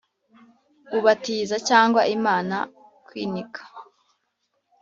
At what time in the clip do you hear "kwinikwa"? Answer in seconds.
3.05-3.63